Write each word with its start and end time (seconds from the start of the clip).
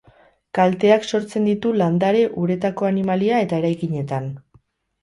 Kalteak 0.59 1.05
sortzen 1.09 1.45
ditu 1.49 1.75
landare, 1.83 2.25
uretako 2.47 2.91
animalia 2.91 3.45
eta 3.47 3.63
eraikinetan. 3.65 4.33